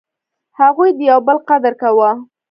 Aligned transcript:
هغوی 0.59 0.89
د 0.97 0.99
یو 1.09 1.19
بل 1.27 1.37
قدر 1.49 1.73
کاوه. 1.81 2.11